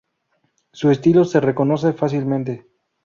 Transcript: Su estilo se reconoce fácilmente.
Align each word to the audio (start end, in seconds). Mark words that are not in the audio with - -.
Su 0.71 0.89
estilo 0.89 1.25
se 1.25 1.39
reconoce 1.39 1.93
fácilmente. 1.93 2.65